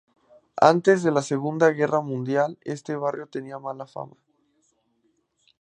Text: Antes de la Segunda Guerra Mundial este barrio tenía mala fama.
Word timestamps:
Antes 0.63 1.03
de 1.03 1.11
la 1.11 1.21
Segunda 1.21 1.69
Guerra 1.69 2.01
Mundial 2.01 2.57
este 2.63 2.95
barrio 2.95 3.27
tenía 3.27 3.59
mala 3.59 3.85
fama. 3.85 4.15